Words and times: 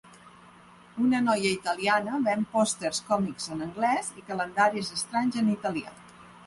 Una 1.07 1.19
noia 1.25 1.51
italiana 1.57 2.21
ven 2.29 2.47
pòsters 2.55 3.05
còmics 3.11 3.49
en 3.57 3.63
anglès 3.69 4.11
i 4.23 4.27
calendaris 4.33 4.93
estranys 5.01 5.41
en 5.45 5.55
italià. 5.61 5.97